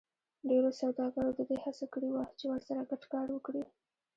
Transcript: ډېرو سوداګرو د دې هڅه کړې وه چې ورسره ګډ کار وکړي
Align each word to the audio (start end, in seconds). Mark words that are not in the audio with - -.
ډېرو 0.49 0.69
سوداګرو 0.81 1.31
د 1.37 1.39
دې 1.49 1.57
هڅه 1.63 1.85
کړې 1.93 2.09
وه 2.11 2.25
چې 2.39 2.45
ورسره 2.51 2.81
ګډ 2.89 3.01
کار 3.13 3.27
وکړي 3.31 3.63